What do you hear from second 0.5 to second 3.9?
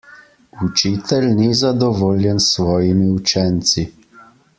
Učitelj ni zadovoljen s svojimi učenci.